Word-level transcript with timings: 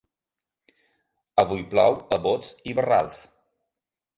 Avui 1.45 1.61
plou 1.75 1.99
a 2.17 2.19
bots 2.25 2.51
i 2.73 2.77
barrals. 2.81 3.21